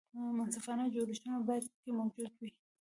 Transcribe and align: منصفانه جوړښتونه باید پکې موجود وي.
منصفانه 0.37 0.83
جوړښتونه 0.93 1.37
باید 1.47 1.65
پکې 1.71 1.91
موجود 1.99 2.31
وي. 2.39 2.49